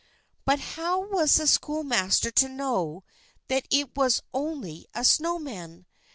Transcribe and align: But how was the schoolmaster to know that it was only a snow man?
But 0.45 0.59
how 0.59 1.01
was 1.05 1.35
the 1.35 1.45
schoolmaster 1.45 2.31
to 2.31 2.49
know 2.49 3.03
that 3.49 3.67
it 3.69 3.95
was 3.95 4.23
only 4.33 4.87
a 4.95 5.03
snow 5.05 5.37
man? 5.37 5.85